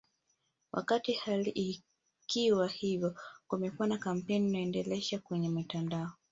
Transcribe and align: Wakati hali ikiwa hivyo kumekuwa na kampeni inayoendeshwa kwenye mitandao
Wakati 0.71 1.13
hali 1.13 1.49
ikiwa 1.49 2.67
hivyo 2.67 3.15
kumekuwa 3.47 3.87
na 3.87 3.97
kampeni 3.97 4.47
inayoendeshwa 4.47 5.19
kwenye 5.19 5.49
mitandao 5.49 6.11